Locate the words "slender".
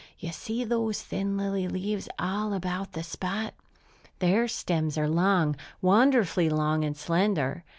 6.97-7.63